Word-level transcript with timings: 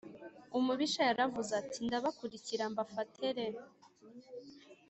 umubisha 0.57 1.01
yaravuze 1.09 1.51
ati 1.61 1.77
ndabakurikira 1.87 2.63
mbafate 2.71 3.25
re 3.35 3.47